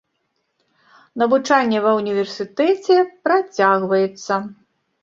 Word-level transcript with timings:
Навучанне 1.21 1.79
ва 1.85 1.91
ўніверсітэце 1.99 2.95
працягваецца. 3.29 4.33